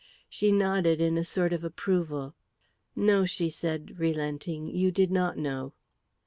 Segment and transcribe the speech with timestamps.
[0.31, 2.33] She nodded in a sort of approval.
[2.95, 5.73] "No," she said, relenting, "you did not know."